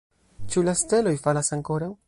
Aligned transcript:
Ĉu 0.55 0.63
la 0.69 0.73
steloj 0.81 1.15
falas 1.27 1.55
ankoraŭ? 1.61 1.95